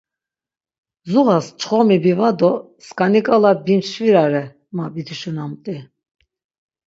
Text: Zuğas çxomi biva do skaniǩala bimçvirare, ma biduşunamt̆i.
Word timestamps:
Zuğas 1.09 1.45
çxomi 1.59 1.97
biva 2.03 2.29
do 2.39 2.51
skaniǩala 2.85 3.51
bimçvirare, 3.65 4.43
ma 4.75 4.85
biduşunamt̆i. 4.93 5.77